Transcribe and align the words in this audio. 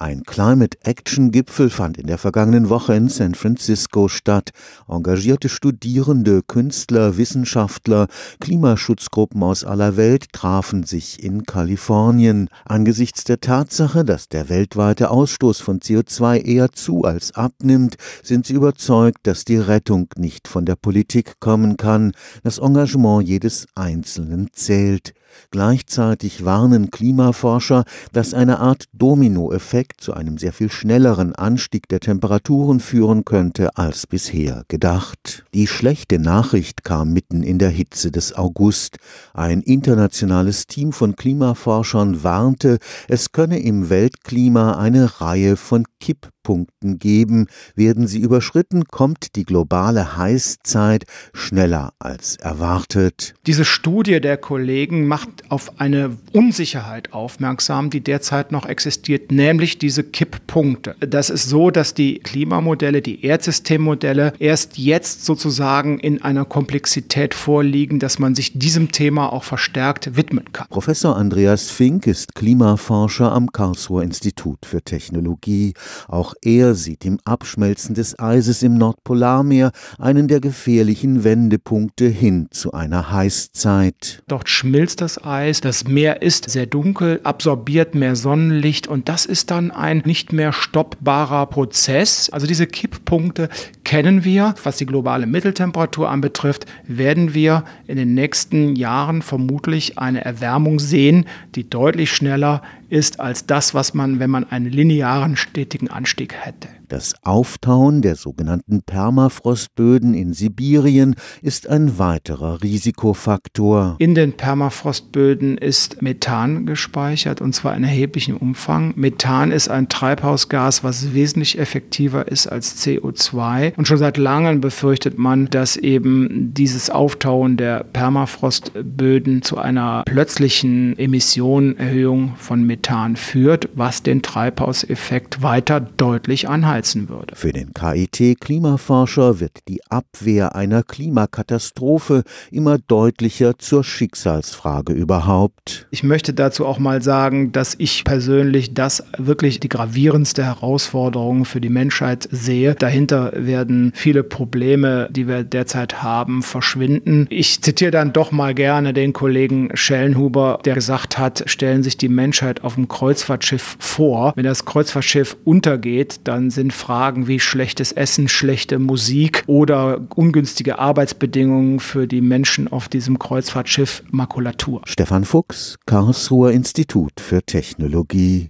Ein 0.00 0.22
Climate 0.22 0.78
Action 0.84 1.32
Gipfel 1.32 1.70
fand 1.70 1.98
in 1.98 2.06
der 2.06 2.18
vergangenen 2.18 2.68
Woche 2.68 2.94
in 2.94 3.08
San 3.08 3.34
Francisco 3.34 4.06
statt. 4.06 4.50
Engagierte 4.86 5.48
Studierende, 5.48 6.42
Künstler, 6.46 7.16
Wissenschaftler, 7.16 8.06
Klimaschutzgruppen 8.38 9.42
aus 9.42 9.64
aller 9.64 9.96
Welt 9.96 10.32
trafen 10.32 10.84
sich 10.84 11.20
in 11.24 11.42
Kalifornien. 11.42 12.48
Angesichts 12.64 13.24
der 13.24 13.40
Tatsache, 13.40 14.04
dass 14.04 14.28
der 14.28 14.48
weltweite 14.48 15.10
Ausstoß 15.10 15.60
von 15.60 15.80
CO2 15.80 16.44
eher 16.44 16.70
zu 16.70 17.02
als 17.02 17.34
abnimmt, 17.34 17.96
sind 18.22 18.46
sie 18.46 18.54
überzeugt, 18.54 19.18
dass 19.24 19.44
die 19.44 19.56
Rettung 19.56 20.10
nicht 20.16 20.46
von 20.46 20.64
der 20.64 20.76
Politik 20.76 21.40
kommen 21.40 21.76
kann. 21.76 22.12
Das 22.44 22.58
Engagement 22.58 23.26
jedes 23.26 23.66
Einzelnen 23.74 24.46
zählt. 24.52 25.12
Gleichzeitig 25.50 26.44
warnen 26.44 26.90
Klimaforscher, 26.90 27.84
dass 28.12 28.34
eine 28.34 28.58
Art 28.58 28.84
Dominoeffekt 28.92 30.00
zu 30.00 30.14
einem 30.14 30.38
sehr 30.38 30.52
viel 30.52 30.70
schnelleren 30.70 31.34
Anstieg 31.34 31.88
der 31.88 32.00
Temperaturen 32.00 32.80
führen 32.80 33.24
könnte 33.24 33.76
als 33.76 34.06
bisher 34.06 34.64
gedacht. 34.68 35.44
Die 35.54 35.66
schlechte 35.66 36.18
Nachricht 36.18 36.84
kam 36.84 37.12
mitten 37.12 37.42
in 37.42 37.58
der 37.58 37.70
Hitze 37.70 38.10
des 38.10 38.34
August. 38.36 38.98
Ein 39.34 39.60
internationales 39.60 40.66
Team 40.66 40.92
von 40.92 41.16
Klimaforschern 41.16 42.22
warnte, 42.22 42.78
es 43.08 43.32
könne 43.32 43.60
im 43.60 43.90
Weltklima 43.90 44.78
eine 44.78 45.20
Reihe 45.20 45.56
von 45.56 45.84
Kipp 46.00 46.28
Tiefpunkten 46.48 46.98
geben. 46.98 47.46
Werden 47.74 48.06
sie 48.06 48.20
überschritten, 48.20 48.84
kommt 48.84 49.36
die 49.36 49.44
globale 49.44 50.16
Heißzeit 50.16 51.04
schneller 51.32 51.92
als 51.98 52.36
erwartet. 52.36 53.34
Diese 53.46 53.64
Studie 53.64 54.20
der 54.20 54.36
Kollegen 54.38 55.06
macht 55.06 55.28
auf 55.50 55.80
eine 55.80 56.16
Unsicherheit 56.32 57.12
aufmerksam, 57.12 57.90
die 57.90 58.00
derzeit 58.00 58.52
noch 58.52 58.66
existiert, 58.66 59.30
nämlich 59.30 59.78
diese 59.78 60.04
Kipppunkte. 60.04 60.96
Das 61.00 61.30
ist 61.30 61.48
so, 61.48 61.70
dass 61.70 61.94
die 61.94 62.18
Klimamodelle, 62.20 63.02
die 63.02 63.24
Erdsystemmodelle 63.24 64.32
erst 64.38 64.78
jetzt 64.78 65.24
sozusagen 65.24 65.98
in 65.98 66.22
einer 66.22 66.44
Komplexität 66.44 67.34
vorliegen, 67.34 67.98
dass 67.98 68.18
man 68.18 68.34
sich 68.34 68.58
diesem 68.58 68.90
Thema 68.90 69.32
auch 69.32 69.44
verstärkt 69.44 70.16
widmen 70.16 70.52
kann. 70.52 70.68
Professor 70.70 71.16
Andreas 71.16 71.70
Fink 71.70 72.06
ist 72.06 72.34
Klimaforscher 72.34 73.32
am 73.32 73.52
Karlsruher 73.52 74.02
Institut 74.02 74.64
für 74.64 74.82
Technologie. 74.82 75.74
Auch 76.08 76.34
er 76.42 76.74
sieht 76.74 77.04
im 77.04 77.18
Abschmelzen 77.24 77.94
des 77.94 78.18
Eises 78.18 78.62
im 78.62 78.78
Nordpolarmeer 78.78 79.72
einen 79.98 80.28
der 80.28 80.40
gefährlichen 80.40 81.24
Wendepunkte 81.24 82.06
hin 82.06 82.48
zu 82.50 82.72
einer 82.72 83.10
Heißzeit. 83.10 84.22
Dort 84.28 84.48
schmilzt 84.48 85.00
das 85.00 85.22
Eis, 85.24 85.60
das 85.60 85.84
Meer 85.84 86.22
ist 86.22 86.50
sehr 86.50 86.66
dunkel, 86.66 87.20
absorbiert 87.24 87.94
mehr 87.94 88.16
Sonnenlicht 88.16 88.86
und 88.86 89.08
das 89.08 89.26
ist 89.26 89.50
dann 89.50 89.70
ein 89.70 90.02
nicht 90.04 90.32
mehr 90.32 90.52
stoppbarer 90.52 91.46
Prozess. 91.46 92.30
Also 92.30 92.46
diese 92.46 92.66
Kipppunkte 92.66 93.48
kennen 93.84 94.24
wir. 94.24 94.54
Was 94.62 94.76
die 94.76 94.86
globale 94.86 95.26
Mitteltemperatur 95.26 96.10
anbetrifft, 96.10 96.66
werden 96.86 97.34
wir 97.34 97.64
in 97.86 97.96
den 97.96 98.14
nächsten 98.14 98.76
Jahren 98.76 99.22
vermutlich 99.22 99.98
eine 99.98 100.24
Erwärmung 100.24 100.78
sehen, 100.78 101.26
die 101.54 101.68
deutlich 101.68 102.12
schneller 102.12 102.62
ist 102.88 103.20
als 103.20 103.46
das, 103.46 103.74
was 103.74 103.94
man, 103.94 104.18
wenn 104.18 104.30
man 104.30 104.44
einen 104.50 104.66
linearen 104.66 105.36
stetigen 105.36 105.88
Anstieg 105.88 106.34
hätte. 106.34 106.68
Das 106.88 107.14
Auftauen 107.22 108.00
der 108.00 108.16
sogenannten 108.16 108.80
Permafrostböden 108.80 110.14
in 110.14 110.32
Sibirien 110.32 111.16
ist 111.42 111.68
ein 111.68 111.98
weiterer 111.98 112.62
Risikofaktor. 112.62 113.96
In 113.98 114.14
den 114.14 114.32
Permafrostböden 114.32 115.58
ist 115.58 116.00
Methan 116.00 116.64
gespeichert 116.64 117.42
und 117.42 117.54
zwar 117.54 117.76
in 117.76 117.84
erheblichem 117.84 118.38
Umfang. 118.38 118.94
Methan 118.96 119.52
ist 119.52 119.68
ein 119.68 119.90
Treibhausgas, 119.90 120.82
was 120.82 121.12
wesentlich 121.12 121.58
effektiver 121.58 122.26
ist 122.26 122.46
als 122.46 122.82
CO2 122.82 123.76
und 123.76 123.86
schon 123.86 123.98
seit 123.98 124.16
langem 124.16 124.62
befürchtet 124.62 125.18
man, 125.18 125.50
dass 125.50 125.76
eben 125.76 126.54
dieses 126.54 126.88
Auftauen 126.88 127.58
der 127.58 127.84
Permafrostböden 127.84 129.42
zu 129.42 129.58
einer 129.58 130.04
plötzlichen 130.06 130.98
Emissionerhöhung 130.98 132.32
von 132.38 132.64
Methan 132.64 133.16
führt, 133.16 133.68
was 133.74 134.02
den 134.02 134.22
Treibhauseffekt 134.22 135.42
weiter 135.42 135.80
deutlich 135.80 136.48
anhält 136.48 136.77
anheizen 136.78 137.08
würde. 137.08 137.34
Für 137.34 137.52
den 137.52 137.72
KIT-Klimaforscher 137.74 139.40
wird 139.40 139.52
die 139.68 139.80
Abwehr 139.88 140.54
einer 140.54 140.82
Klimakatastrophe 140.82 142.22
immer 142.50 142.78
deutlicher 142.78 143.58
zur 143.58 143.84
Schicksalsfrage 143.84 144.92
überhaupt. 144.92 145.86
Ich 145.90 146.02
möchte 146.02 146.32
dazu 146.32 146.66
auch 146.66 146.78
mal 146.78 147.02
sagen, 147.02 147.52
dass 147.52 147.74
ich 147.78 148.04
persönlich 148.04 148.74
das 148.74 149.04
wirklich 149.16 149.60
die 149.60 149.68
gravierendste 149.68 150.44
Herausforderung 150.44 151.44
für 151.44 151.60
die 151.60 151.68
Menschheit 151.68 152.28
sehe. 152.30 152.74
Dahinter 152.74 153.32
werden 153.34 153.92
viele 153.94 154.22
Probleme, 154.22 155.08
die 155.10 155.26
wir 155.26 155.44
derzeit 155.44 156.02
haben, 156.02 156.42
verschwinden. 156.42 157.26
Ich 157.30 157.60
zitiere 157.62 157.90
dann 157.90 158.12
doch 158.12 158.30
mal 158.30 158.54
gerne 158.54 158.92
den 158.92 159.12
Kollegen 159.12 159.70
Schellenhuber, 159.74 160.60
der 160.64 160.74
gesagt 160.74 161.18
hat, 161.18 161.42
stellen 161.46 161.82
sich 161.82 161.96
die 161.96 162.08
Menschheit 162.08 162.62
auf 162.62 162.74
dem 162.74 162.88
Kreuzfahrtschiff 162.88 163.76
vor. 163.78 164.32
Wenn 164.36 164.44
das 164.44 164.64
Kreuzfahrtschiff 164.64 165.36
untergeht, 165.44 166.20
dann 166.24 166.50
sind 166.50 166.67
sind 166.68 166.74
Fragen 166.74 167.26
wie 167.28 167.40
schlechtes 167.40 167.92
Essen, 167.92 168.28
schlechte 168.28 168.78
Musik 168.78 169.42
oder 169.46 170.06
ungünstige 170.16 170.78
Arbeitsbedingungen 170.78 171.80
für 171.80 172.06
die 172.06 172.20
Menschen 172.20 172.68
auf 172.68 172.90
diesem 172.90 173.18
Kreuzfahrtschiff 173.18 174.02
Makulatur. 174.10 174.82
Stefan 174.84 175.24
Fuchs, 175.24 175.78
Karlsruher 175.86 176.52
Institut 176.52 177.20
für 177.20 177.42
Technologie. 177.42 178.46